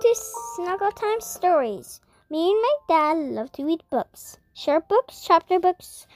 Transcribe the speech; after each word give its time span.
to 0.00 0.14
Snuggle 0.54 0.92
Time 0.92 1.20
Stories. 1.20 2.00
Me 2.30 2.50
and 2.50 2.62
my 2.62 2.76
dad 2.88 3.18
love 3.18 3.52
to 3.52 3.64
read 3.64 3.82
books 3.90 4.38
short 4.54 4.88
books, 4.88 5.22
chapter 5.26 5.58
books, 5.60 6.06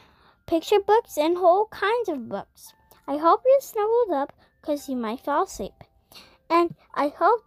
picture 0.47 0.81
books, 0.81 1.19
and 1.19 1.37
whole 1.37 1.67
kinds 1.67 2.09
of 2.09 2.27
books. 2.27 2.73
I 3.07 3.19
hope 3.19 3.43
you're 3.45 3.61
snuggled 3.61 4.11
up 4.11 4.33
because 4.61 4.89
you 4.89 4.97
might 4.97 5.21
fall 5.21 5.45
asleep. 5.45 5.75
And 6.49 6.75
I 6.95 7.09
hope 7.09 7.45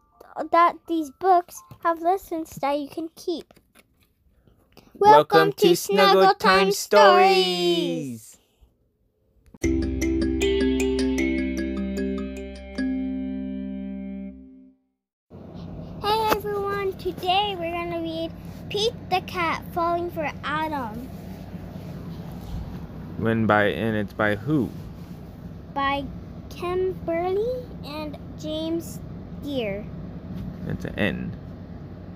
that 0.52 0.76
these 0.88 1.10
books 1.20 1.60
have 1.84 2.02
lessons 2.02 2.52
that 2.62 2.80
you 2.80 2.88
can 2.88 3.10
keep. 3.16 3.52
Welcome, 4.94 5.54
to 5.54 5.76
Snuggle 5.76 6.36
Time 6.36 6.72
Stories. 6.72 8.27
Today 17.14 17.56
we're 17.58 17.72
going 17.72 17.90
to 17.90 18.00
read 18.00 18.30
Pete 18.68 18.92
the 19.10 19.22
Cat 19.22 19.64
Falling 19.72 20.12
for 20.12 20.30
Adam 20.44 21.08
When 23.16 23.48
by 23.48 23.68
and 23.68 23.96
it's 23.96 24.12
by 24.12 24.36
who? 24.36 24.70
by 25.74 26.04
Kimberly 26.50 27.64
and 27.86 28.18
James 28.38 29.00
Deere. 29.42 29.86
It's 30.68 30.84
an 30.84 30.96
N. 31.00 31.38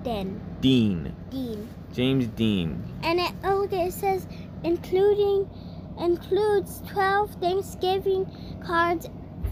Den. 0.04 0.42
Dean. 0.60 1.16
Dean. 1.30 1.70
James 1.94 2.28
Dean. 2.28 2.84
And 3.02 3.22
it, 3.22 3.32
oh, 3.46 3.70
it 3.72 3.94
says 3.94 4.28
including 4.66 5.50
includes 6.00 6.82
12 6.88 7.36
Thanksgiving 7.36 8.30
cards, 8.62 9.08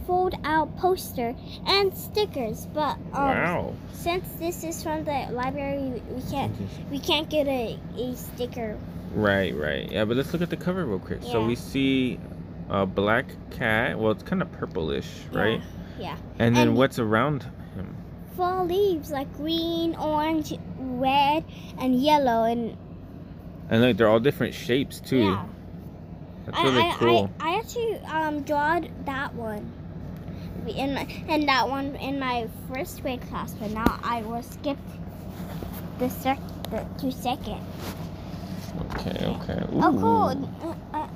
fold 0.06 0.36
out 0.44 0.76
poster, 0.78 1.36
and 1.66 1.96
stickers. 1.96 2.66
But 2.74 2.98
um, 3.14 3.14
wow. 3.14 3.74
since 3.94 4.28
this 4.34 4.64
is 4.64 4.82
from 4.84 5.04
the 5.04 5.28
library, 5.32 6.02
we, 6.10 6.22
can't 6.30 6.56
we 6.92 7.00
can't 7.00 7.30
get 7.30 7.48
a, 7.48 7.80
a 7.98 8.16
sticker. 8.16 8.78
Right, 9.14 9.56
right. 9.56 9.92
Yeah, 9.92 10.06
but 10.06 10.18
let's 10.18 10.32
look 10.34 10.42
at 10.42 10.50
the 10.50 10.58
cover 10.58 10.86
real 10.86 11.00
quick. 11.00 11.24
So 11.24 11.46
we 11.46 11.56
see 11.56 12.20
a 12.70 12.86
black 12.86 13.26
cat. 13.52 13.98
Well, 13.98 14.12
it's 14.12 14.24
kind 14.24 14.42
of 14.42 14.52
purplish, 14.52 15.08
right? 15.32 15.62
Yeah. 16.00 16.18
And 16.38 16.56
then 16.56 16.70
And- 16.70 16.78
what's 16.78 17.00
around 17.00 17.44
him? 17.76 17.96
Fall 18.38 18.66
leaves 18.66 19.12
like 19.12 19.32
green, 19.36 19.96
orange, 19.96 20.54
red, 20.78 21.44
and 21.78 22.02
yellow, 22.02 22.46
and 22.46 22.78
And 23.70 23.82
look, 23.82 23.98
they're 23.98 24.08
all 24.08 24.20
different 24.20 24.54
shapes 24.54 25.00
too. 25.02 25.18
yeah. 25.18 25.46
That's 26.46 26.58
I, 26.58 26.64
really 26.64 26.82
I, 26.82 26.96
cool. 26.98 27.30
I, 27.40 27.50
I 27.50 27.60
actually 27.60 27.96
um 28.06 28.42
drawed 28.44 28.90
that 29.06 29.36
one 29.36 29.72
in 30.68 30.94
my, 30.94 31.08
and 31.28 31.48
that 31.48 31.68
one 31.70 31.96
in 31.96 32.20
my 32.20 32.48
first 32.72 33.02
grade 33.02 33.22
class, 33.30 33.54
but 33.54 33.72
now 33.72 34.00
I 34.04 34.22
will 34.22 34.44
skip 34.44 34.78
the 36.00 36.10
sec 36.10 36.40
the 36.72 36.86
two 37.00 37.12
second. 37.12 37.62
Okay, 38.92 39.26
okay. 39.26 39.64
Oh, 39.74 39.98
cool. 40.00 40.78
Uh, 40.94 40.98
uh, 40.98 41.08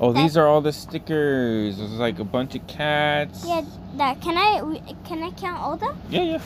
Oh, 0.00 0.12
these 0.12 0.36
are 0.36 0.48
all 0.48 0.60
the 0.60 0.72
stickers. 0.72 1.78
There's 1.78 1.92
like 1.92 2.18
a 2.18 2.24
bunch 2.24 2.56
of 2.56 2.66
cats. 2.66 3.44
yeah, 3.46 3.62
that 3.96 4.20
can 4.20 4.36
I 4.36 4.92
can 5.04 5.22
I 5.22 5.30
count 5.30 5.60
all 5.60 5.76
them? 5.76 5.96
Yeah, 6.10 6.22
yeah. 6.22 6.40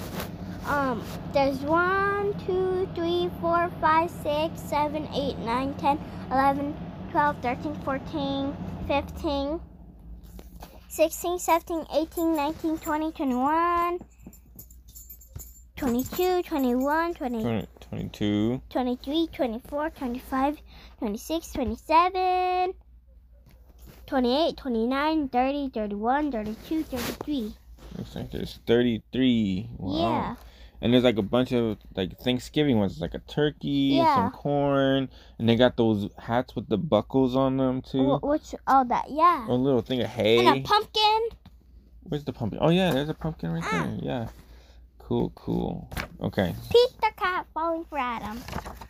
Um, 0.67 1.03
there's 1.33 1.59
one, 1.61 2.35
two, 2.45 2.87
three, 2.95 3.31
four, 3.41 3.71
five, 3.81 4.11
six, 4.11 4.61
seven, 4.61 5.09
eight, 5.15 5.39
nine, 5.39 5.73
ten, 5.75 5.99
eleven, 6.31 6.77
twelve, 7.13 7.37
thirteen, 7.41 7.75
fourteen, 7.77 8.55
fifteen, 8.87 9.61
sixteen, 10.97 11.39
seventeen, 11.39 11.85
eighteen, 11.95 12.35
nineteen, 12.35 12.79
twenty, 12.79 13.13
twenty-one, 13.13 13.99
twenty-two, 15.77 16.43
twenty-one, 16.45 17.13
twenty, 17.13 17.43
20, 17.43 17.69
22. 17.91 18.63
23, 18.71 19.29
24, 19.31 19.91
25, 19.91 20.57
26, 20.99 21.53
27, 21.53 22.73
28, 24.07 24.57
29, 24.57 25.29
30, 25.29 25.69
31, 25.75 26.33
32, 26.33 26.83
33. 26.85 27.55
Looks 27.99 28.17
like 28.17 28.31
there's 28.31 28.59
33. 28.67 29.69
Wow. 29.77 29.99
Yeah. 29.99 30.35
And 30.83 30.93
there's 30.93 31.05
like 31.05 31.17
a 31.19 31.23
bunch 31.23 31.53
of 31.53 31.79
like 31.95 32.19
Thanksgiving 32.19 32.79
ones, 32.79 33.01
like 33.01 33.15
a 33.15 33.19
turkey, 33.21 33.97
Yeah. 33.99 34.15
some 34.15 34.31
corn, 34.31 35.09
and 35.39 35.49
they 35.49 35.57
got 35.57 35.77
those 35.77 36.09
hats 36.19 36.55
with 36.55 36.69
the 36.69 36.77
buckles 36.79 37.35
on 37.35 37.57
them 37.57 37.81
too. 37.83 38.17
Wh- 38.19 38.23
Which, 38.25 38.55
oh, 38.67 38.85
that, 38.89 39.07
yeah. 39.11 39.47
A 39.49 39.53
little 39.55 39.81
thing 39.83 40.01
of 40.03 40.09
hay. 40.09 40.45
And 40.47 40.59
a 40.59 40.61
pumpkin. 40.63 41.29
Where's 42.03 42.25
the 42.25 42.33
pumpkin? 42.33 42.59
Oh 42.63 42.71
yeah, 42.71 42.93
there's 42.93 43.09
a 43.09 43.15
pumpkin 43.15 43.51
right 43.53 43.65
Ah. 43.67 43.85
there. 43.85 43.99
Yeah. 44.03 44.29
Cool, 44.99 45.31
cool. 45.35 45.89
Okay. 46.21 46.55
Pete 46.71 47.01
the 47.01 47.13
cat 47.17 47.47
falling 47.55 47.85
for 47.85 47.97
Adam. 47.97 48.41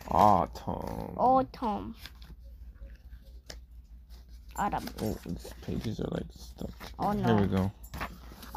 Autumn. 0.09 1.13
Oh, 1.17 1.43
Tom. 1.53 1.95
Adam. 4.57 4.83
Oh, 5.01 5.15
these 5.25 5.53
pages 5.61 5.99
are 5.99 6.07
like 6.11 6.25
stuck. 6.35 6.71
Oh, 6.97 7.11
no. 7.11 7.37
Here 7.37 7.47
we 7.47 7.55
go. 7.55 7.71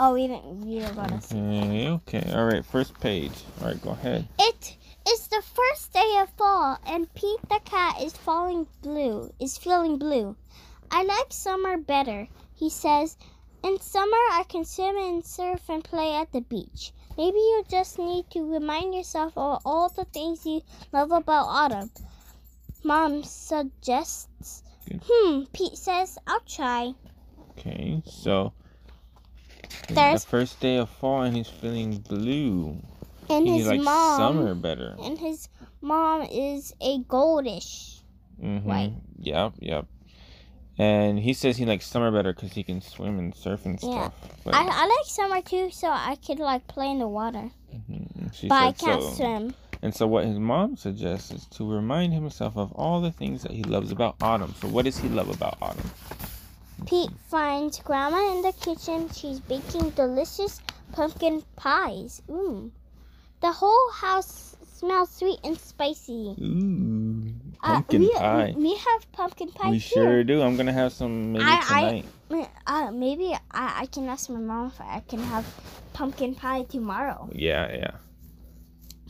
Oh, 0.02 0.14
we 0.14 0.28
didn't. 0.28 0.82
Are 0.82 0.94
gonna 0.94 1.20
see. 1.20 1.36
Okay, 1.36 1.88
okay. 1.90 2.32
All 2.32 2.46
right, 2.46 2.64
first 2.64 2.98
page. 3.00 3.32
All 3.60 3.66
right, 3.66 3.82
go 3.82 3.90
ahead. 3.90 4.26
It 4.38 4.78
is 5.06 5.28
the 5.28 5.42
first 5.42 5.92
day 5.92 6.20
of 6.22 6.30
fall, 6.38 6.78
and 6.86 7.12
Pete 7.12 7.42
the 7.50 7.60
cat 7.66 8.00
is 8.00 8.16
falling 8.16 8.66
blue. 8.80 9.30
Is 9.38 9.58
feeling 9.58 9.98
blue. 9.98 10.36
I 10.90 11.02
like 11.02 11.26
summer 11.28 11.76
better, 11.76 12.28
he 12.54 12.70
says. 12.70 13.18
In 13.62 13.78
summer, 13.78 14.16
I 14.32 14.44
can 14.48 14.64
swim 14.64 14.96
and 14.96 15.22
surf 15.22 15.68
and 15.68 15.84
play 15.84 16.14
at 16.14 16.32
the 16.32 16.40
beach. 16.40 16.94
Maybe 17.18 17.36
you 17.36 17.62
just 17.68 17.98
need 17.98 18.30
to 18.30 18.50
remind 18.50 18.94
yourself 18.94 19.34
of 19.36 19.60
all 19.66 19.90
the 19.90 20.06
things 20.06 20.46
you 20.46 20.62
love 20.94 21.12
about 21.12 21.44
autumn. 21.44 21.90
Mom 22.82 23.22
suggests. 23.22 24.62
Good. 24.88 25.02
Hmm, 25.06 25.42
Pete 25.52 25.76
says, 25.76 26.16
I'll 26.26 26.40
try. 26.48 26.94
Okay, 27.50 28.02
so 28.06 28.54
There's- 29.88 30.24
the 30.24 30.30
first 30.30 30.60
day 30.60 30.76
of 30.76 30.88
fall, 30.90 31.22
and 31.22 31.36
he's 31.36 31.48
feeling 31.48 31.98
blue. 31.98 32.76
And 33.28 33.46
he 33.46 33.58
his 33.58 33.68
likes 33.68 33.84
mom. 33.84 34.18
summer 34.18 34.54
better. 34.54 34.96
And 35.02 35.18
his 35.18 35.48
mom 35.80 36.22
is 36.22 36.74
a 36.80 36.98
goldish. 37.04 38.00
Mm-hmm. 38.42 38.68
Right. 38.68 38.92
Yep, 39.20 39.54
yep. 39.60 39.86
And 40.78 41.18
he 41.18 41.34
says 41.34 41.56
he 41.58 41.66
likes 41.66 41.86
summer 41.86 42.10
better 42.10 42.32
because 42.32 42.52
he 42.52 42.62
can 42.62 42.80
swim 42.80 43.18
and 43.18 43.34
surf 43.34 43.66
and 43.66 43.78
Yeah. 43.82 44.08
stuff. 44.08 44.14
But 44.44 44.54
I, 44.54 44.64
I 44.64 44.86
like 44.86 45.04
summer 45.06 45.42
too, 45.42 45.70
so 45.70 45.88
I 45.90 46.16
could 46.16 46.38
like 46.38 46.66
play 46.66 46.90
in 46.90 46.98
the 47.00 47.06
water. 47.08 47.50
Mhm, 47.72 48.48
but 48.48 48.54
I 48.54 48.72
can't 48.72 49.02
so. 49.02 49.10
swim. 49.10 49.54
And 49.82 49.94
so 49.94 50.06
what 50.06 50.24
his 50.24 50.38
mom 50.38 50.76
suggests 50.76 51.30
is 51.30 51.46
to 51.52 51.70
remind 51.70 52.12
himself 52.12 52.56
of 52.56 52.72
all 52.72 53.00
the 53.00 53.12
things 53.12 53.42
that 53.42 53.52
he 53.52 53.62
loves 53.62 53.92
about 53.92 54.16
autumn. 54.20 54.54
So 54.60 54.68
what 54.68 54.84
does 54.86 54.98
he 54.98 55.08
love 55.08 55.28
about 55.28 55.56
autumn? 55.62 55.90
Pete 56.86 57.10
finds 57.28 57.78
Grandma 57.80 58.32
in 58.36 58.42
the 58.42 58.52
kitchen. 58.52 59.08
She's 59.12 59.40
baking 59.40 59.90
delicious 59.90 60.60
pumpkin 60.92 61.42
pies. 61.56 62.22
Ooh. 62.30 62.70
The 63.40 63.52
whole 63.52 63.90
house 63.92 64.56
smells 64.74 65.10
sweet 65.10 65.38
and 65.44 65.58
spicy. 65.58 66.34
Ooh, 66.40 67.32
Uh, 67.62 67.74
pumpkin 67.74 68.00
we, 68.00 68.10
pie. 68.12 68.54
We 68.56 68.74
have 68.74 69.12
pumpkin 69.12 69.48
pie 69.52 69.70
we 69.70 69.78
here. 69.78 70.02
sure 70.04 70.24
do. 70.24 70.42
I'm 70.42 70.56
gonna 70.56 70.72
have 70.72 70.92
some 70.92 71.32
maybe 71.32 71.44
I- 71.44 72.04
I- 72.30 72.46
Uh, 72.66 72.90
maybe 72.92 73.34
I, 73.50 73.82
I 73.82 73.86
can 73.86 74.08
ask 74.08 74.30
my 74.30 74.38
mom 74.38 74.68
if 74.68 74.80
I 74.80 75.00
can 75.08 75.18
have 75.20 75.44
pumpkin 75.92 76.34
pie 76.34 76.62
tomorrow. 76.62 77.28
Yeah, 77.32 77.70
yeah. 77.72 77.90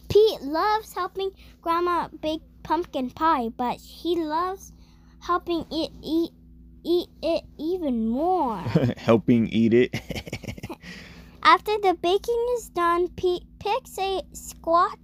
Pete 0.09 0.43
loves 0.43 0.93
helping 0.95 1.31
Grandma 1.63 2.09
bake 2.09 2.41
pumpkin 2.63 3.11
pie, 3.11 3.51
but 3.51 3.77
he 3.79 4.17
loves 4.17 4.73
helping 5.21 5.67
it 5.71 5.93
eat 6.03 6.31
eat 6.85 7.09
it 7.23 7.45
even 7.59 8.09
more. 8.09 8.59
Helping 8.97 9.49
eat 9.49 9.75
it. 9.75 9.95
After 11.43 11.73
the 11.79 11.95
baking 12.01 12.47
is 12.59 12.69
done, 12.71 13.09
Pete 13.09 13.45
picks 13.59 13.99
a 13.99 14.23
squat 14.33 14.99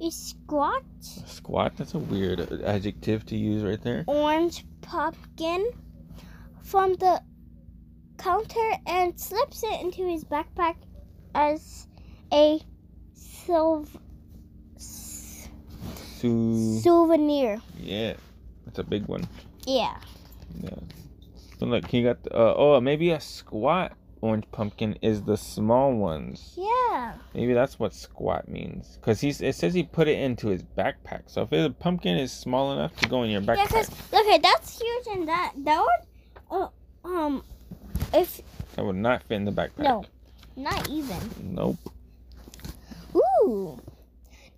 a 0.00 0.10
squat 0.10 0.82
Squat. 1.00 1.76
That's 1.76 1.94
a 1.94 1.98
weird 1.98 2.40
adjective 2.62 3.26
to 3.26 3.36
use 3.36 3.62
right 3.64 3.82
there. 3.82 4.04
orange 4.06 4.64
pumpkin 4.80 5.70
from 6.62 6.94
the 6.94 7.20
counter 8.16 8.70
and 8.86 9.18
slips 9.18 9.62
it 9.64 9.80
into 9.80 10.06
his 10.08 10.24
backpack 10.24 10.76
as 11.34 11.86
a 12.32 12.60
silv- 13.16 13.88
s- 14.76 15.48
souvenir. 16.82 17.60
yeah, 17.78 18.14
that's 18.64 18.78
a 18.78 18.84
big 18.84 19.06
one. 19.06 19.26
Yeah. 19.66 19.96
Yeah. 20.60 20.70
So 21.58 21.66
look, 21.66 21.86
he 21.86 22.02
got 22.02 22.22
the, 22.22 22.34
uh, 22.34 22.54
oh 22.56 22.80
maybe 22.80 23.10
a 23.10 23.20
squat 23.20 23.92
orange 24.20 24.44
pumpkin 24.50 24.98
is 25.02 25.22
the 25.22 25.36
small 25.36 25.92
ones. 25.94 26.54
Yeah. 26.56 27.14
Maybe 27.34 27.52
that's 27.52 27.78
what 27.78 27.94
squat 27.94 28.48
means. 28.48 28.98
Cause 29.02 29.20
he's 29.20 29.40
it 29.40 29.54
says 29.54 29.74
he 29.74 29.82
put 29.82 30.08
it 30.08 30.18
into 30.18 30.48
his 30.48 30.62
backpack. 30.62 31.22
So 31.26 31.42
if 31.42 31.52
a 31.52 31.70
pumpkin 31.70 32.16
is 32.16 32.32
small 32.32 32.72
enough 32.72 32.96
to 32.96 33.08
go 33.08 33.22
in 33.22 33.30
your 33.30 33.40
backpack. 33.40 33.56
Yeah, 33.56 33.66
because 33.66 33.90
okay, 34.12 34.38
that's 34.38 34.80
huge, 34.80 35.06
and 35.12 35.28
that 35.28 35.52
that 35.58 35.84
one, 36.50 36.72
uh, 37.04 37.08
um, 37.08 37.44
if 38.12 38.40
that 38.74 38.84
would 38.84 38.96
not 38.96 39.22
fit 39.24 39.36
in 39.36 39.44
the 39.44 39.52
backpack. 39.52 39.84
no, 39.84 40.04
not 40.56 40.88
even. 40.88 41.18
Nope. 41.42 41.78
Ooh, 43.14 43.80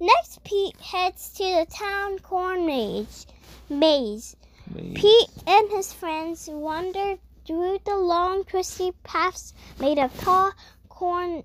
Next, 0.03 0.43
Pete 0.45 0.81
heads 0.81 1.31
to 1.35 1.43
the 1.43 1.67
town 1.71 2.19
corn 2.21 2.65
maze. 2.65 3.27
Maze. 3.69 4.35
Pete 4.75 5.31
and 5.47 5.71
his 5.71 5.93
friends 5.93 6.49
wander 6.49 7.17
through 7.47 7.81
the 7.85 7.97
long, 7.97 8.45
twisty 8.45 8.93
paths 9.03 9.53
made 9.81 9.99
of 9.99 10.17
tall 10.21 10.53
corn, 10.89 11.43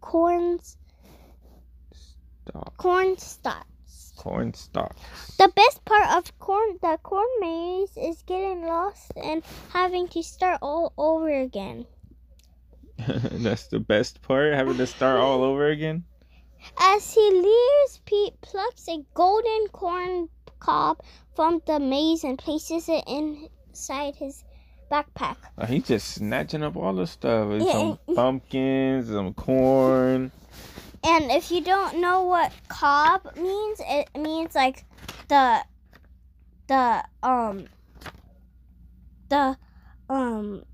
corns, 0.00 0.78
Stalk. 2.46 2.76
corn 2.78 3.18
stalks. 3.18 4.12
Corn 4.16 4.54
stalks. 4.54 5.36
The 5.36 5.48
best 5.54 5.84
part 5.84 6.16
of 6.16 6.38
corn, 6.38 6.78
the 6.80 6.98
corn 7.02 7.28
maze, 7.40 7.96
is 7.96 8.22
getting 8.22 8.66
lost 8.66 9.12
and 9.16 9.42
having 9.70 10.08
to 10.08 10.22
start 10.22 10.58
all 10.62 10.92
over 10.96 11.30
again. 11.30 11.86
That's 13.06 13.66
the 13.68 13.80
best 13.80 14.22
part, 14.22 14.54
having 14.54 14.78
to 14.78 14.86
start 14.86 15.20
all 15.20 15.42
over 15.42 15.68
again. 15.68 16.04
As 16.78 17.14
he 17.14 17.30
leaves, 17.30 18.00
Pete 18.06 18.40
plucks 18.40 18.88
a 18.88 19.04
golden 19.14 19.68
corn 19.68 20.28
cob 20.60 21.00
from 21.34 21.62
the 21.66 21.78
maze 21.80 22.24
and 22.24 22.38
places 22.38 22.88
it 22.88 23.04
inside 23.06 24.16
his 24.16 24.44
backpack. 24.90 25.36
He's 25.66 25.84
just 25.84 26.08
snatching 26.14 26.62
up 26.62 26.76
all 26.76 26.94
the 26.94 27.06
stuff. 27.06 27.60
Yeah, 27.60 27.72
some 27.72 27.98
pumpkins, 28.14 29.08
some 29.08 29.34
corn. 29.34 30.32
And 31.04 31.30
if 31.30 31.50
you 31.50 31.60
don't 31.60 32.00
know 32.00 32.22
what 32.24 32.52
cob 32.68 33.36
means, 33.36 33.80
it 33.86 34.08
means 34.16 34.54
like 34.54 34.84
the 35.28 35.64
the 36.66 37.04
um 37.22 37.66
the 39.28 39.56
um 40.08 40.64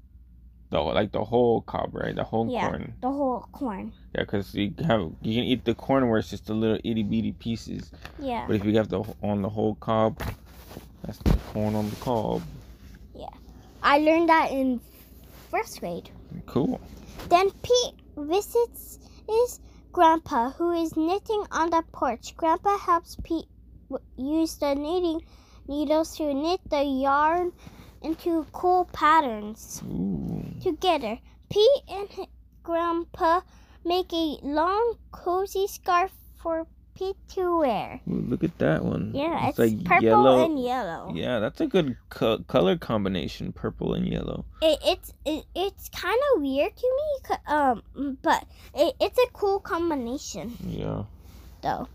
The 0.74 0.80
like 0.82 1.12
the 1.12 1.22
whole 1.22 1.60
cob, 1.60 1.94
right? 1.94 2.16
The 2.16 2.24
whole 2.24 2.50
Yeah. 2.50 2.66
corn. 2.68 2.94
the 3.00 3.12
whole 3.12 3.46
corn. 3.52 3.92
Yeah, 4.12 4.22
because 4.22 4.52
you 4.56 4.74
have 4.84 5.02
you 5.22 5.34
can 5.38 5.44
eat 5.44 5.64
the 5.64 5.72
corn 5.76 6.08
where 6.08 6.18
it's 6.18 6.30
just 6.30 6.46
the 6.46 6.54
little 6.54 6.80
itty 6.82 7.04
bitty 7.04 7.30
pieces. 7.30 7.92
Yeah. 8.18 8.42
But 8.48 8.56
if 8.56 8.64
you 8.64 8.74
have 8.78 8.88
the 8.88 9.04
on 9.22 9.42
the 9.42 9.48
whole 9.48 9.76
cob, 9.76 10.18
that's 11.04 11.18
the 11.18 11.38
corn 11.52 11.76
on 11.76 11.88
the 11.90 11.96
cob. 12.02 12.42
Yeah, 13.14 13.30
I 13.84 13.98
learned 13.98 14.28
that 14.30 14.50
in 14.50 14.80
first 15.48 15.78
grade. 15.78 16.10
Cool. 16.46 16.80
Then 17.28 17.52
Pete 17.62 17.94
visits 18.16 18.98
his 19.28 19.60
grandpa, 19.92 20.50
who 20.50 20.72
is 20.72 20.96
knitting 20.96 21.44
on 21.52 21.70
the 21.70 21.84
porch. 21.92 22.34
Grandpa 22.36 22.78
helps 22.78 23.14
Pete 23.22 23.46
w- 23.88 24.02
use 24.42 24.56
the 24.56 24.74
knitting 24.74 25.20
needles 25.68 26.16
to 26.16 26.34
knit 26.34 26.58
the 26.68 26.82
yarn 26.82 27.52
into 28.04 28.46
cool 28.52 28.84
patterns. 28.92 29.82
Ooh. 29.86 30.44
Together, 30.62 31.18
Pete 31.50 31.82
and 31.88 32.08
Grandpa 32.62 33.40
make 33.84 34.12
a 34.12 34.38
long, 34.42 34.96
cozy 35.10 35.66
scarf 35.66 36.12
for 36.36 36.66
Pete 36.94 37.16
to 37.30 37.58
wear. 37.58 38.00
Ooh, 38.08 38.24
look 38.28 38.44
at 38.44 38.56
that 38.58 38.84
one. 38.84 39.10
Yeah, 39.14 39.48
it's, 39.48 39.58
like 39.58 39.82
purple 39.84 40.04
yellow. 40.04 40.44
and 40.44 40.62
yellow. 40.62 41.12
Yeah, 41.12 41.40
that's 41.40 41.60
a 41.60 41.66
good 41.66 41.96
co- 42.08 42.38
color 42.46 42.76
combination, 42.76 43.52
purple 43.52 43.94
and 43.94 44.06
yellow. 44.06 44.44
It, 44.62 44.78
it's 44.84 45.12
it, 45.24 45.44
it's 45.56 45.88
kind 45.88 46.20
of 46.34 46.42
weird 46.42 46.76
to 46.76 46.86
me, 46.96 47.36
um, 47.48 48.18
but 48.22 48.44
it, 48.74 48.94
it's 49.00 49.18
a 49.18 49.26
cool 49.32 49.58
combination. 49.58 50.56
Yeah. 50.64 51.04
though. 51.62 51.88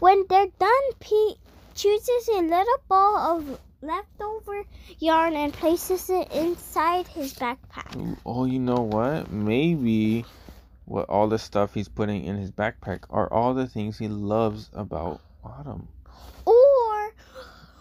When 0.00 0.24
they're 0.28 0.46
done, 0.58 0.92
Pete 1.00 1.38
chooses 1.78 2.28
a 2.28 2.40
little 2.42 2.82
ball 2.88 3.16
of 3.38 3.60
leftover 3.82 4.64
yarn 4.98 5.34
and 5.34 5.52
places 5.52 6.10
it 6.10 6.30
inside 6.32 7.06
his 7.06 7.34
backpack. 7.34 8.18
Oh, 8.26 8.44
you 8.46 8.58
know 8.58 8.80
what? 8.82 9.30
Maybe 9.30 10.24
what 10.86 11.08
all 11.08 11.28
the 11.28 11.38
stuff 11.38 11.74
he's 11.74 11.88
putting 11.88 12.24
in 12.24 12.36
his 12.36 12.50
backpack 12.50 13.04
are 13.10 13.32
all 13.32 13.54
the 13.54 13.68
things 13.68 13.98
he 13.98 14.08
loves 14.08 14.70
about 14.72 15.20
autumn. 15.44 15.86
Or 16.44 17.12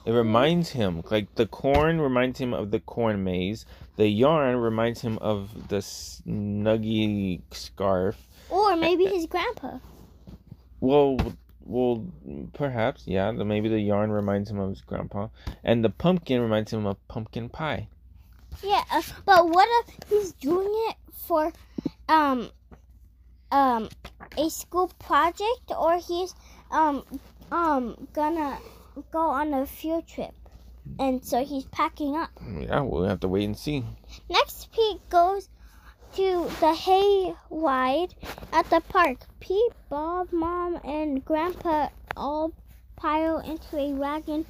It 0.05 0.11
reminds 0.11 0.69
him, 0.69 1.01
like 1.09 1.33
the 1.33 1.47
corn 1.47 1.99
reminds 1.99 2.37
him 2.39 2.53
of 2.53 2.69
the 2.69 2.79
corn 2.79 3.23
maze. 3.23 3.65
The 3.95 4.07
yarn 4.07 4.57
reminds 4.57 5.01
him 5.01 5.17
of 5.17 5.69
the 5.69 5.77
snuggy 5.77 7.41
scarf. 7.51 8.15
or 8.51 8.75
maybe 8.75 9.05
his 9.05 9.25
grandpa. 9.25 9.79
Well, 10.79 11.17
well, 11.67 12.05
perhaps, 12.53 13.03
yeah. 13.05 13.31
The, 13.31 13.45
maybe 13.45 13.69
the 13.69 13.79
yarn 13.79 14.11
reminds 14.11 14.49
him 14.49 14.59
of 14.59 14.69
his 14.69 14.81
grandpa, 14.81 15.27
and 15.63 15.83
the 15.83 15.89
pumpkin 15.89 16.41
reminds 16.41 16.71
him 16.73 16.85
of 16.85 16.97
pumpkin 17.07 17.49
pie. 17.49 17.87
Yeah, 18.63 18.83
uh, 18.91 19.01
but 19.25 19.49
what 19.49 19.67
if 19.87 20.09
he's 20.09 20.33
doing 20.33 20.71
it 20.89 20.95
for 21.27 21.51
um 22.09 22.49
um 23.51 23.89
a 24.37 24.49
school 24.49 24.91
project 24.99 25.71
or 25.77 25.97
he's 25.97 26.33
um 26.71 27.03
um 27.51 28.07
gonna 28.13 28.57
go 29.11 29.19
on 29.19 29.53
a 29.53 29.65
field 29.65 30.07
trip. 30.07 30.33
And 30.99 31.23
so 31.23 31.43
he's 31.43 31.65
packing 31.65 32.15
up. 32.15 32.29
Yeah, 32.41 32.81
we'll 32.81 33.03
have 33.03 33.19
to 33.19 33.27
wait 33.27 33.43
and 33.43 33.57
see. 33.57 33.83
Next, 34.29 34.71
Pete 34.71 35.01
goes 35.09 35.49
to 36.15 36.49
the 36.61 36.73
hay 36.73 37.35
wide 37.49 38.15
at 38.51 38.69
the 38.69 38.81
park. 38.89 39.17
Pete, 39.39 39.73
Bob, 39.89 40.31
Mom, 40.31 40.79
and 40.83 41.23
Grandpa 41.23 41.89
all 42.15 42.53
pile 42.95 43.39
into 43.39 43.77
a 43.77 43.93
wagon 43.93 44.45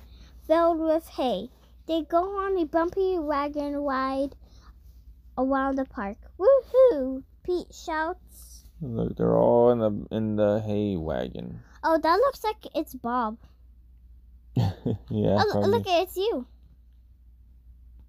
filled 0.48 0.80
with 0.80 1.08
hay. 1.10 1.50
They 1.88 2.04
go 2.04 2.40
on 2.40 2.58
a 2.58 2.66
bumpy 2.66 3.18
wagon 3.18 3.78
ride 3.78 4.36
around 5.38 5.78
the 5.78 5.86
park. 5.86 6.18
Woohoo! 6.40 7.24
Pete 7.44 7.74
shouts. 7.74 8.66
Look, 8.82 9.18
they're 9.18 9.38
all 9.38 9.72
in 9.72 9.80
the 9.80 10.16
in 10.16 10.36
the 10.36 10.62
hay 10.66 10.98
wagon. 10.98 11.62
Oh, 11.84 11.98
that 11.98 12.16
looks 12.16 12.44
like 12.44 12.68
it's 12.76 12.94
Bob. 12.94 13.38
yeah. 14.56 14.74
Oh, 15.10 15.64
look, 15.66 15.86
it's 15.88 16.16
you. 16.16 16.46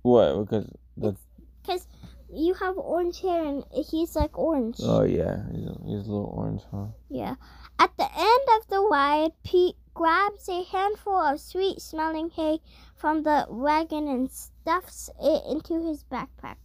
What? 0.03 0.45
Because 0.45 0.71
the 0.97 1.17
Because 1.63 1.87
you 2.33 2.55
have 2.55 2.77
orange 2.77 3.21
hair 3.21 3.45
and 3.45 3.65
he's 3.91 4.15
like 4.17 4.39
orange. 4.39 4.77
oh 4.83 5.03
yeah, 5.05 5.43
he's, 5.53 5.69
he's 5.87 6.07
a 6.07 6.13
little 6.13 6.33
orange, 6.37 6.63
huh? 6.71 6.87
Yeah. 7.09 7.35
At 7.79 7.97
the 7.97 8.05
end 8.05 8.43
of 8.61 8.69
the 8.69 8.81
ride, 8.91 9.31
Pete 9.45 9.77
grabs 9.95 10.49
a 10.49 10.63
handful 10.65 11.17
of 11.17 11.41
sweet 11.41 11.81
smelling 11.81 12.31
hay 12.31 12.61
from 12.97 13.23
the 13.23 13.47
wagon 13.49 14.09
and 14.09 14.31
stuffs 14.31 15.09
it 15.21 15.43
into 15.51 15.81
his 15.87 16.05
backpack. 16.05 16.57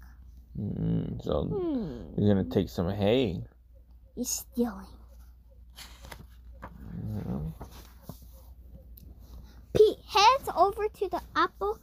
mm 0.59 1.21
So 1.23 1.43
Hmm. 1.45 2.15
he's 2.15 2.27
gonna 2.27 2.43
take 2.45 2.69
some 2.69 2.89
hay. 2.89 3.43
He's 4.15 4.29
stealing. 4.29 4.87
Yeah. 6.61 7.39
Pete 9.75 9.97
heads 10.05 10.49
over 10.55 10.87
to 10.87 11.09
the 11.09 11.21
apple 11.35 11.79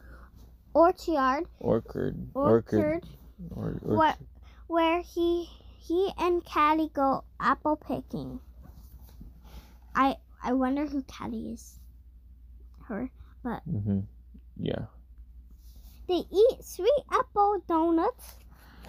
orchard. 0.75 1.47
orchard, 1.59 2.29
Orchard. 2.35 2.79
orchard, 2.79 3.07
Or, 3.55 3.79
What? 3.83 4.19
where 4.67 5.01
he 5.03 5.49
he 5.79 6.13
and 6.19 6.45
Caddy 6.45 6.89
go 6.93 7.25
apple 7.41 7.77
picking. 7.77 8.41
I 9.95 10.17
I 10.43 10.53
wonder 10.53 10.87
who 10.87 11.03
Caddy 11.03 11.51
is. 11.53 11.79
Her. 12.87 13.11
but. 13.43 13.63
Mhm. 13.69 14.05
Yeah. 14.57 14.87
They 16.07 16.23
eat 16.31 16.65
sweet 16.65 17.05
apple 17.11 17.63
donuts 17.69 18.37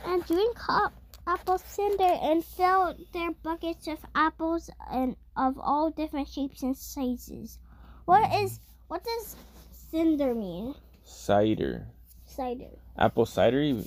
and 0.05 0.25
drink 0.25 0.57
hot 0.57 0.93
apple 1.27 1.57
cider 1.59 2.17
and 2.21 2.43
fill 2.43 2.95
their 3.13 3.31
buckets 3.43 3.85
with 3.87 4.03
apples 4.15 4.69
and 4.89 5.15
of 5.37 5.57
all 5.59 5.91
different 5.91 6.27
shapes 6.27 6.63
and 6.63 6.75
sizes. 6.75 7.59
What 8.05 8.29
is 8.41 8.59
what 8.87 9.03
does 9.03 9.35
cinder 9.71 10.33
mean? 10.35 10.75
Cider. 11.03 11.87
Cider. 12.25 12.71
Apple 12.97 13.25
cider. 13.25 13.61
You, 13.61 13.83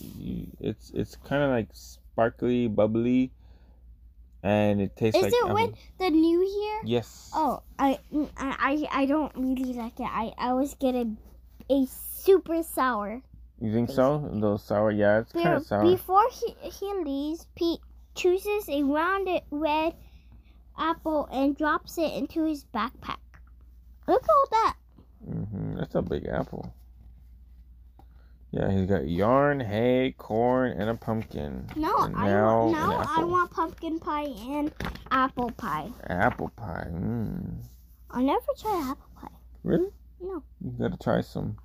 it's 0.64 0.90
it's 0.94 1.16
kind 1.16 1.42
of 1.42 1.50
like 1.50 1.68
sparkly, 1.72 2.68
bubbly, 2.68 3.30
and 4.42 4.80
it 4.80 4.96
tastes 4.96 5.16
Is 5.18 5.24
like. 5.24 5.32
it 5.32 5.44
apple. 5.44 5.54
when 5.54 5.72
the 5.98 6.10
new 6.10 6.40
year? 6.40 6.80
Yes. 6.84 7.30
Oh, 7.34 7.62
I 7.78 7.98
I 8.36 8.86
I 8.92 9.02
I 9.02 9.06
don't 9.06 9.32
really 9.36 9.74
like 9.74 10.00
it. 10.00 10.08
I 10.08 10.32
I 10.38 10.48
always 10.48 10.74
get 10.74 10.94
a 10.94 11.06
a 11.70 11.86
super 11.86 12.62
sour. 12.62 13.22
You 13.60 13.72
think 13.72 13.90
so? 13.90 14.16
A 14.16 14.34
little 14.34 14.58
sour. 14.58 14.90
Yeah, 14.90 15.20
it's 15.20 15.32
kind 15.32 15.54
of 15.54 15.64
sour. 15.66 15.84
Before 15.84 16.26
he, 16.32 16.54
he 16.68 16.92
leaves, 17.04 17.46
Pete 17.54 17.80
chooses 18.14 18.68
a 18.68 18.82
rounded 18.82 19.42
red 19.50 19.94
apple 20.76 21.28
and 21.30 21.56
drops 21.56 21.98
it 21.98 22.12
into 22.14 22.44
his 22.44 22.64
backpack. 22.74 23.22
Look 24.08 24.22
at 24.22 24.28
all 24.30 24.46
that. 24.50 24.76
hmm 25.24 25.76
That's 25.76 25.94
a 25.94 26.02
big 26.02 26.26
apple. 26.26 26.72
Yeah, 28.54 28.70
he's 28.70 28.86
got 28.86 29.08
yarn, 29.08 29.58
hay, 29.58 30.14
corn, 30.16 30.78
and 30.78 30.88
a 30.88 30.94
pumpkin. 30.94 31.68
No, 31.74 31.92
And 32.04 32.14
I 32.14 32.28
now 32.28 32.66
want, 32.66 32.76
an 32.76 32.82
now 32.82 33.04
I 33.16 33.24
want 33.24 33.50
pumpkin 33.50 33.98
pie 33.98 34.28
and 34.46 34.70
apple 35.10 35.50
pie. 35.50 35.90
Apple 36.08 36.50
pie. 36.50 36.86
Mm. 36.88 37.64
I 38.12 38.22
never 38.22 38.46
tried 38.56 38.90
apple 38.92 39.10
pie. 39.20 39.36
Really? 39.64 39.90
No. 40.20 40.44
You 40.60 40.70
gotta 40.78 40.96
try 41.02 41.20
some. 41.20 41.56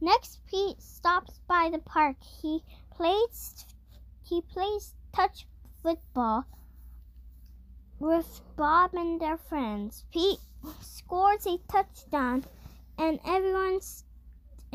Next, 0.00 0.40
Pete 0.48 0.82
stops 0.82 1.38
by 1.46 1.70
the 1.70 1.78
park. 1.78 2.16
He 2.42 2.64
plays 2.90 3.64
he 4.24 4.40
plays 4.40 4.92
touch 5.14 5.46
football 5.84 6.46
with 8.00 8.40
Bob 8.56 8.92
and 8.94 9.20
their 9.20 9.36
friends. 9.36 10.04
Pete 10.12 10.40
scores 10.80 11.46
a 11.46 11.58
touchdown, 11.70 12.44
and 12.98 13.20
everyone's 13.24 14.02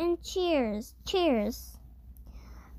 in 0.01 0.17
cheers. 0.23 0.95
Cheers. 1.05 1.77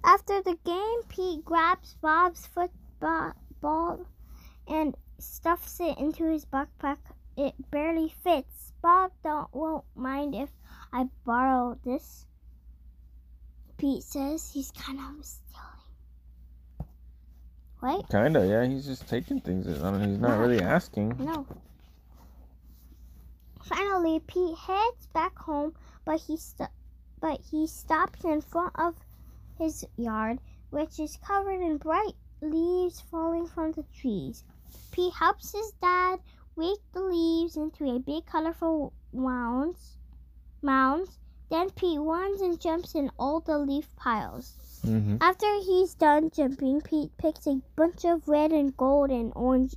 After 0.04 0.42
the 0.42 0.58
game, 0.64 1.02
Pete 1.08 1.44
grabs 1.44 1.94
Bob's 2.02 2.46
football 2.46 4.06
and 4.66 4.96
stuffs 5.18 5.78
it 5.80 5.98
into 5.98 6.24
his 6.24 6.44
backpack. 6.44 6.98
It 7.36 7.54
barely 7.70 8.12
fits. 8.24 8.72
Bob 8.82 9.12
don't 9.22 9.54
won't 9.54 9.84
mind 9.94 10.34
if 10.34 10.50
I 10.92 11.08
borrow 11.24 11.78
this. 11.84 12.26
Pete 13.78 14.02
says 14.02 14.50
he's 14.52 14.72
kind 14.72 14.98
of 14.98 15.24
stealing. 15.24 15.62
What? 17.78 18.10
Kinda, 18.10 18.46
yeah. 18.46 18.66
He's 18.66 18.86
just 18.86 19.08
taking 19.08 19.40
things. 19.40 19.66
I 19.80 19.90
mean, 19.92 20.10
he's 20.10 20.18
not 20.18 20.38
really 20.38 20.60
asking. 20.60 21.14
No. 21.18 21.46
Finally, 23.62 24.20
Pete 24.26 24.58
heads 24.58 25.06
back 25.14 25.38
home, 25.38 25.74
but 26.04 26.20
he 26.20 26.36
st- 26.36 26.68
but 27.22 27.40
he 27.50 27.66
stops 27.68 28.24
in 28.24 28.42
front 28.42 28.72
of 28.74 28.96
his 29.56 29.86
yard, 29.96 30.40
which 30.70 30.98
is 30.98 31.16
covered 31.24 31.62
in 31.62 31.78
bright 31.78 32.14
leaves 32.42 33.00
falling 33.00 33.46
from 33.46 33.70
the 33.72 33.84
trees. 33.94 34.44
Pete 34.90 35.14
helps 35.14 35.52
his 35.52 35.72
dad 35.80 36.18
rake 36.56 36.82
the 36.92 37.00
leaves 37.00 37.56
into 37.56 37.88
a 37.88 38.00
big 38.00 38.26
colorful 38.26 38.92
mounds. 39.12 39.96
Mounds. 40.62 41.18
Then 41.48 41.70
Pete 41.70 42.00
runs 42.00 42.40
and 42.40 42.60
jumps 42.60 42.94
in 42.94 43.10
all 43.18 43.40
the 43.40 43.58
leaf 43.58 43.86
piles. 43.94 44.80
Mm-hmm. 44.84 45.18
After 45.20 45.46
he's 45.60 45.94
done 45.94 46.30
jumping, 46.30 46.80
Pete 46.80 47.16
picks 47.18 47.46
a 47.46 47.60
bunch 47.76 48.04
of 48.04 48.26
red 48.26 48.50
and 48.50 48.76
gold 48.76 49.10
and 49.10 49.32
orange 49.36 49.74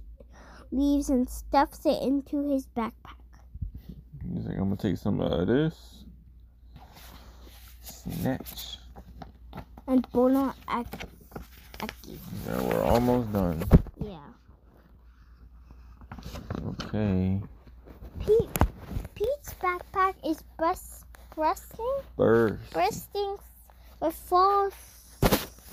leaves 0.72 1.10
and 1.10 1.30
stuffs 1.30 1.86
it 1.86 2.02
into 2.02 2.50
his 2.50 2.66
backpack. 2.66 3.20
He's 4.34 4.46
like, 4.46 4.58
I'm 4.58 4.70
gonna 4.70 4.78
take 4.78 4.98
some 4.98 5.20
of 5.20 5.48
this. 5.48 6.05
Snatch. 7.86 8.78
And 9.88 10.06
Bono 10.12 10.54
Aki. 10.68 11.08
Yeah, 12.48 12.62
we're 12.62 12.82
almost 12.84 13.32
done. 13.32 13.64
Yeah. 14.02 14.18
Okay. 16.68 17.42
Pete, 18.20 18.50
Pete's 19.14 19.54
backpack 19.62 20.16
is 20.26 20.42
bust, 20.58 21.06
bursting. 21.36 21.98
Burst. 22.18 22.74
bursting 22.74 23.38
with 24.02 24.16
full 24.16 24.72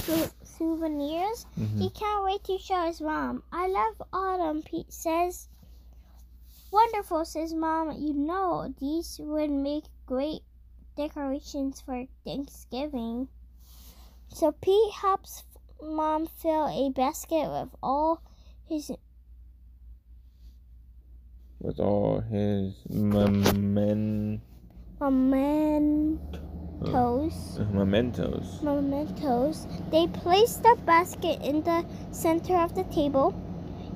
su- 0.01 0.31
souvenirs. 0.45 1.47
Mhm. 1.59 1.79
He 1.79 1.91
can't 1.91 2.25
wait 2.25 2.45
to 2.45 2.59
show 2.59 2.83
his 2.87 3.01
mom. 3.01 3.43
I 3.53 3.69
love 3.69 4.03
autumn, 4.13 4.63
Pete 4.63 4.93
says. 4.93 5.49
Wonderful, 6.71 7.25
says 7.25 7.55
mom. 7.55 7.93
You 7.93 8.13
know, 8.13 8.75
these 8.79 9.19
would 9.23 9.51
make 9.51 9.85
great 10.07 10.43
decorations 10.97 11.81
for 11.81 12.05
Thanksgiving. 12.25 13.29
So 14.29 14.53
Pete 14.53 14.93
helps 14.95 15.45
mom 15.83 16.27
fill 16.27 16.67
a 16.69 16.91
basket 16.91 17.49
with 17.51 17.69
all 17.83 18.21
his 18.69 18.91
With 21.61 21.79
all 21.79 22.21
his 22.21 22.75
memen- 22.91 24.41
mementos. 25.01 26.21
mementos. 27.73 28.63
mementos. 28.63 29.67
They 29.91 30.07
placed 30.09 30.63
the 30.63 30.77
basket 30.85 31.41
in 31.43 31.63
the 31.63 31.85
center 32.11 32.57
of 32.57 32.75
the 32.75 32.85
table. 32.85 33.35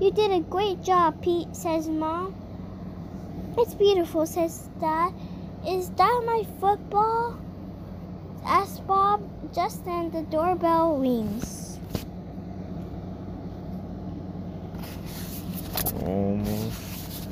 You 0.00 0.12
did 0.12 0.30
a 0.30 0.40
great 0.40 0.82
job, 0.82 1.20
Pete, 1.22 1.56
says 1.56 1.88
Mom. 1.88 2.34
It's 3.58 3.74
beautiful, 3.74 4.26
says 4.26 4.68
Dad. 4.80 5.12
Is 5.64 5.90
that 5.90 6.22
my 6.26 6.44
football? 6.60 7.38
asks 8.44 8.80
Bob. 8.80 9.22
Just 9.54 9.84
then 9.84 10.10
the 10.10 10.22
doorbell 10.22 10.96
rings. 10.98 11.78
Almost. 16.04 17.28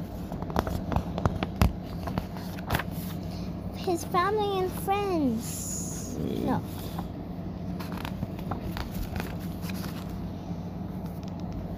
His 3.77 4.05
family 4.05 4.59
and 4.61 4.73
friends. 4.83 6.19
No. 6.45 6.63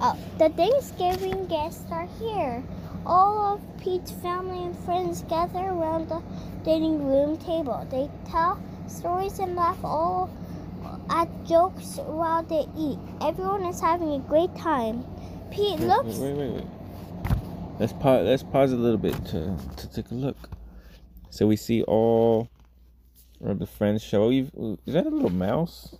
Oh, 0.00 0.16
the 0.38 0.48
Thanksgiving 0.50 1.46
guests 1.46 1.90
are 1.90 2.08
here. 2.20 2.62
All 3.04 3.54
of 3.54 3.75
Pete's 3.86 4.10
family 4.10 4.64
and 4.64 4.76
friends 4.80 5.22
gather 5.28 5.60
around 5.60 6.08
the 6.08 6.20
dining 6.64 7.06
room 7.06 7.36
table. 7.36 7.86
They 7.88 8.10
tell 8.28 8.60
stories 8.88 9.38
and 9.38 9.54
laugh 9.54 9.78
all 9.84 10.28
at 11.08 11.28
jokes 11.44 11.98
while 11.98 12.42
they 12.42 12.66
eat. 12.76 12.98
Everyone 13.20 13.64
is 13.64 13.80
having 13.80 14.10
a 14.14 14.18
great 14.18 14.52
time. 14.56 15.04
Pete 15.52 15.78
Wait, 15.78 15.86
looks. 15.86 16.16
Wait, 16.16 16.32
wait, 16.32 16.50
wait. 16.50 16.66
Let's 17.78 17.92
pause. 17.92 18.26
Let's 18.26 18.42
pause 18.42 18.72
a 18.72 18.76
little 18.76 18.98
bit 18.98 19.14
to 19.26 19.56
to 19.76 19.86
take 19.94 20.10
a 20.10 20.14
look. 20.14 20.48
So 21.30 21.46
we 21.46 21.54
see 21.54 21.84
all 21.84 22.48
of 23.40 23.60
the 23.60 23.68
friends 23.68 24.02
show. 24.02 24.30
You 24.30 24.50
is 24.84 24.94
that 24.94 25.06
a 25.06 25.10
little 25.10 25.30
mouse? 25.30 25.94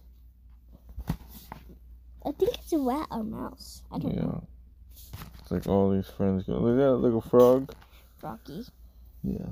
I 1.09 2.33
think 2.33 2.53
it's 2.59 2.73
a 2.73 2.79
rat 2.79 3.07
or 3.13 3.23
mouse. 3.23 3.83
I 3.93 3.99
don't 3.99 4.13
yeah. 4.13 4.23
know. 4.23 4.49
It's 5.47 5.53
like 5.53 5.69
all 5.69 5.91
these 5.91 6.09
friends 6.09 6.43
go. 6.43 6.55
Look 6.55 6.73
at 6.73 6.83
that 6.83 6.97
little 6.97 7.21
frog. 7.21 7.73
Froggy. 8.19 8.65
Yeah. 9.23 9.47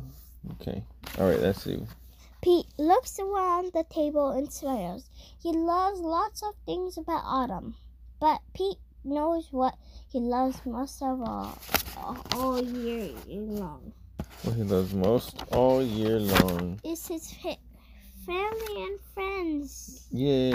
Okay. 0.60 0.82
All 1.20 1.30
right. 1.30 1.38
Let's 1.38 1.62
see. 1.62 1.80
Pete 2.42 2.66
looks 2.78 3.20
around 3.20 3.70
the 3.72 3.84
table 3.90 4.30
and 4.30 4.52
smiles. 4.52 5.08
He 5.40 5.52
loves 5.52 6.00
lots 6.00 6.42
of 6.42 6.54
things 6.66 6.98
about 6.98 7.22
autumn, 7.24 7.76
but 8.18 8.40
Pete 8.54 8.78
knows 9.04 9.46
what 9.52 9.76
he 10.10 10.18
loves 10.18 10.60
most 10.66 11.00
of 11.00 11.22
all, 11.22 11.56
all 12.32 12.60
year 12.60 13.10
long. 13.28 13.92
What 14.42 14.56
he 14.56 14.64
loves 14.64 14.92
most 14.92 15.44
all 15.52 15.80
year 15.80 16.18
long. 16.18 16.80
Is 16.84 17.06
his 17.06 17.30
fa- 17.34 17.56
family 18.26 18.82
and 18.82 18.98
friends. 19.14 20.08
Yay! 20.10 20.50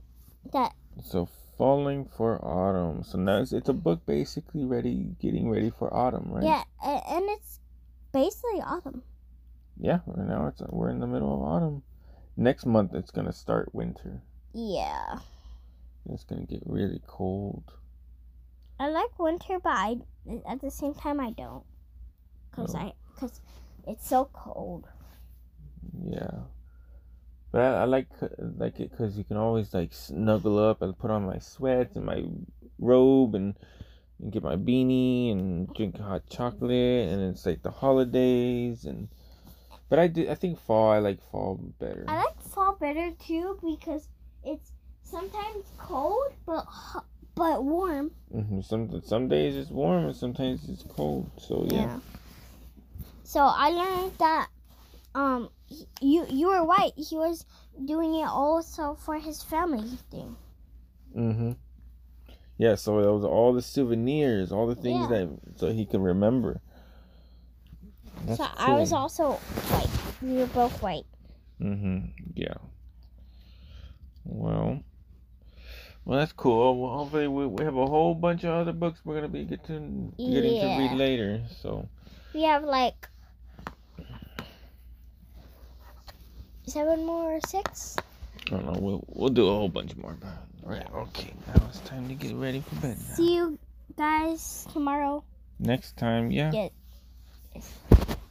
that 0.52 0.74
So 1.02 1.28
falling 1.58 2.06
for 2.16 2.42
autumn. 2.44 3.02
So 3.04 3.18
now 3.18 3.38
it's, 3.38 3.52
it's 3.52 3.68
a 3.68 3.74
book 3.74 4.04
basically 4.06 4.64
ready, 4.64 5.14
getting 5.20 5.50
ready 5.50 5.70
for 5.70 5.92
autumn, 5.92 6.28
right? 6.30 6.44
yeah, 6.44 6.62
and 6.82 7.24
it's 7.28 7.60
basically 8.12 8.60
autumn. 8.62 9.02
Yeah. 9.78 10.00
Right 10.06 10.26
now 10.28 10.46
it's 10.46 10.62
we're 10.68 10.90
in 10.90 11.00
the 11.00 11.06
middle 11.06 11.34
of 11.34 11.42
autumn. 11.42 11.82
Next 12.36 12.66
month 12.66 12.94
it's 12.94 13.10
gonna 13.10 13.32
start 13.32 13.74
winter. 13.74 14.22
Yeah, 14.52 15.18
It's 16.08 16.24
gonna 16.24 16.46
get 16.46 16.62
really 16.66 17.00
cold. 17.06 17.64
I 18.78 18.88
like 18.88 19.18
winter, 19.18 19.58
but 19.62 19.70
I 19.70 19.96
at 20.48 20.60
the 20.60 20.70
same 20.70 20.94
time 20.94 21.20
I 21.20 21.30
don't, 21.30 21.64
cause. 22.52 22.74
I 22.74 22.92
cause 23.18 23.40
it's 23.86 24.08
so 24.08 24.28
cold. 24.32 24.88
Yeah. 26.02 26.30
But 27.52 27.62
I, 27.62 27.82
I 27.82 27.84
like 27.84 28.08
like 28.38 28.78
it 28.78 28.90
because 28.90 29.18
you 29.18 29.24
can 29.24 29.36
always 29.36 29.74
like 29.74 29.92
snuggle 29.92 30.58
up 30.58 30.82
and 30.82 30.96
put 30.96 31.10
on 31.10 31.26
my 31.26 31.38
sweats 31.38 31.96
and 31.96 32.06
my 32.06 32.24
robe 32.78 33.34
and, 33.34 33.56
and 34.20 34.32
get 34.32 34.42
my 34.42 34.56
beanie 34.56 35.32
and 35.32 35.72
drink 35.74 35.98
hot 35.98 36.22
chocolate 36.30 37.08
and 37.08 37.22
it's 37.22 37.44
like 37.46 37.62
the 37.62 37.70
holidays 37.70 38.84
and. 38.84 39.08
But 39.88 39.98
I 39.98 40.06
do 40.06 40.28
I 40.30 40.36
think 40.36 40.60
fall 40.60 40.92
I 40.92 40.98
like 40.98 41.20
fall 41.32 41.58
better. 41.80 42.04
I 42.06 42.16
like 42.18 42.40
fall 42.42 42.76
better 42.78 43.10
too 43.18 43.58
because 43.60 44.06
it's 44.44 44.70
sometimes 45.02 45.64
cold 45.78 46.32
but 46.46 46.64
but 47.34 47.64
warm. 47.64 48.12
hmm 48.30 48.60
Some 48.60 49.02
some 49.04 49.26
days 49.28 49.56
it's 49.56 49.70
warm 49.70 50.04
and 50.06 50.14
sometimes 50.14 50.68
it's 50.68 50.84
cold. 50.84 51.28
So 51.38 51.66
yeah. 51.68 51.98
So 53.24 53.40
I 53.40 53.70
learned 53.70 54.12
that 54.18 54.48
um 55.16 55.50
he- 55.70 55.88
you 56.02 56.26
you 56.28 56.48
were 56.48 56.66
right. 56.66 56.92
He 56.96 57.16
was 57.16 57.46
doing 57.82 58.14
it 58.14 58.26
also 58.28 58.94
for 58.94 59.18
his 59.18 59.42
family 59.42 59.88
thing. 60.10 60.36
Mm-hmm. 61.16 61.52
Yeah, 62.58 62.74
so 62.74 63.00
those 63.00 63.22
was 63.22 63.24
all 63.24 63.54
the 63.54 63.62
souvenirs, 63.62 64.52
all 64.52 64.66
the 64.66 64.74
things 64.74 65.06
Yeah. 65.10 65.24
that 65.24 65.28
so 65.56 65.72
he 65.72 65.86
can 65.86 66.02
remember. 66.02 66.60
That's 68.26 68.36
so 68.38 68.46
I 68.58 68.72
was 68.74 68.92
also 68.92 69.40
right. 69.70 69.88
We 70.20 70.34
were 70.34 70.46
both 70.46 70.82
right. 70.82 71.06
Mm-hmm. 71.60 71.98
Yeah. 72.34 72.54
Well. 74.24 74.80
Well, 76.04 76.18
that's 76.18 76.32
cool. 76.32 76.80
Well, 76.80 76.98
hopefully 76.98 77.28
we, 77.28 77.46
we 77.46 77.64
have 77.64 77.76
a 77.76 77.86
whole 77.86 78.14
bunch 78.14 78.44
of 78.44 78.50
other 78.50 78.72
books 78.72 79.00
we're 79.04 79.14
gonna 79.14 79.28
be 79.28 79.44
getting 79.44 80.12
getting 80.18 80.60
to 80.60 80.76
read 80.78 80.92
later. 80.96 81.42
So 81.62 81.88
We 82.34 82.42
have 82.42 82.64
like 82.64 83.08
seven 86.70 87.04
more 87.04 87.36
or 87.36 87.40
six. 87.46 87.96
I 88.46 88.50
don't 88.50 88.66
know. 88.66 88.78
We'll 88.80 89.04
we'll 89.08 89.28
do 89.28 89.46
a 89.46 89.50
whole 89.50 89.68
bunch 89.68 89.96
more. 89.96 90.16
But, 90.18 90.30
right. 90.62 90.86
Okay. 91.08 91.32
Now 91.46 91.66
it's 91.68 91.80
time 91.80 92.08
to 92.08 92.14
get 92.14 92.34
ready 92.34 92.60
for 92.60 92.74
bed. 92.76 92.96
Now. 92.98 93.14
See 93.14 93.34
you 93.34 93.58
guys 93.96 94.66
tomorrow. 94.72 95.24
Next 95.58 95.96
time, 95.96 96.30
yeah. 96.30 96.50
Yeah. 96.52 96.68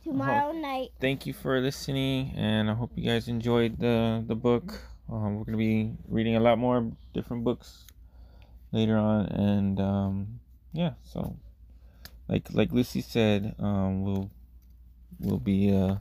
Tomorrow 0.03 0.53
night. 0.53 0.89
Thank 0.99 1.27
you 1.27 1.33
for 1.33 1.59
listening, 1.61 2.33
and 2.35 2.69
I 2.69 2.73
hope 2.73 2.91
you 2.95 3.05
guys 3.05 3.27
enjoyed 3.27 3.77
the 3.77 4.23
the 4.25 4.35
book. 4.35 4.81
Um, 5.11 5.37
we're 5.37 5.45
gonna 5.45 5.57
be 5.57 5.91
reading 6.07 6.35
a 6.35 6.39
lot 6.39 6.57
more 6.57 6.89
different 7.13 7.43
books 7.43 7.85
later 8.71 8.97
on, 8.97 9.25
and 9.27 9.79
um, 9.79 10.39
yeah. 10.73 10.93
So, 11.03 11.35
like 12.27 12.47
like 12.53 12.71
Lucy 12.71 13.01
said, 13.01 13.55
um, 13.59 14.03
we'll 14.03 14.31
we'll 15.19 15.37
be 15.37 15.73
uh, 15.73 15.97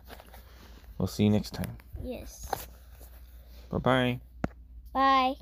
we'll 0.97 1.09
see 1.09 1.25
you 1.25 1.31
next 1.31 1.53
time. 1.53 1.77
Yes. 2.03 2.47
Bye 3.71 3.79
bye. 3.79 4.21
Bye. 4.93 5.35